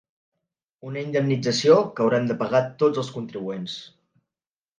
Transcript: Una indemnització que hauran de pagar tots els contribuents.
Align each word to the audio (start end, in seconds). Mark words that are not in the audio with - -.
Una 0.91 1.03
indemnització 1.07 1.75
que 1.99 2.03
hauran 2.07 2.25
de 2.33 2.39
pagar 2.41 2.63
tots 2.85 3.03
els 3.03 3.13
contribuents. 3.19 3.79